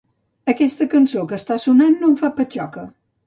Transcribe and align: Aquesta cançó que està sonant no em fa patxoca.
Aquesta 0.53 0.87
cançó 0.93 1.25
que 1.31 1.37
està 1.41 1.59
sonant 1.65 1.95
no 2.01 2.11
em 2.13 2.17
fa 2.25 2.33
patxoca. 2.41 2.87